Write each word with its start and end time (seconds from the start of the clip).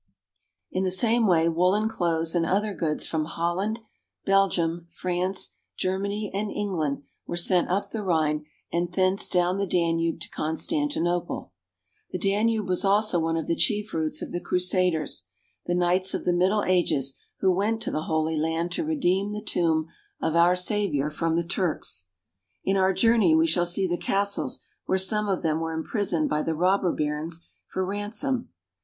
In 0.71 0.83
the 0.83 0.89
same 0.89 1.27
way 1.27 1.47
woolen 1.47 1.87
clothes 1.87 2.33
and 2.33 2.43
other 2.43 2.73
goods 2.73 3.05
from 3.05 3.25
Hol 3.25 3.57
land, 3.57 3.81
Belgium, 4.25 4.87
France, 4.89 5.51
Germany, 5.77 6.31
and 6.33 6.49
England, 6.49 7.03
were 7.27 7.37
sent 7.37 7.69
up 7.69 7.91
the 7.91 8.01
Rhine 8.01 8.43
and 8.73 8.91
thence 8.91 9.29
down 9.29 9.57
the 9.59 9.67
Danube 9.67 10.19
to 10.21 10.29
Constan 10.31 10.91
tinople. 10.91 11.51
The 12.09 12.17
Danube 12.17 12.65
<vas 12.65 12.83
also 12.83 13.19
one 13.19 13.37
of 13.37 13.45
the 13.45 13.55
chief 13.55 13.93
routes 13.93 14.23
of 14.23 14.31
the 14.31 14.39
Crusaders, 14.41 15.27
the 15.67 15.75
knights 15.75 16.15
of 16.15 16.25
the 16.25 16.33
Middle 16.33 16.63
Ages 16.63 17.19
who 17.41 17.51
went 17.51 17.79
to 17.83 17.91
the 17.91 18.05
Holy 18.09 18.37
Land 18.39 18.71
to 18.71 18.83
redeem 18.83 19.33
the 19.33 19.43
tomb 19.43 19.87
of 20.19 20.35
our 20.35 20.55
Savior 20.55 21.11
from 21.11 21.35
the 21.35 21.43
Turks. 21.43 22.07
In 22.63 22.75
our 22.75 22.91
journey 22.91 23.35
we 23.35 23.45
shall 23.45 23.67
see 23.67 23.85
the 23.87 23.97
castles 23.99 24.65
where 24.87 24.97
some 24.97 25.27
of 25.29 25.43
them 25.43 25.59
were 25.59 25.75
imprisoned 25.75 26.27
by 26.27 26.41
the 26.41 26.55
robber 26.55 26.91
barons 26.91 27.47
for 27.67 27.85
ransom. 27.85 28.49